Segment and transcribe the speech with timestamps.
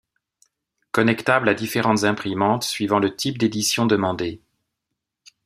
[0.93, 4.41] Connectable à différentes imprimantes suivant le type d'édition demandé.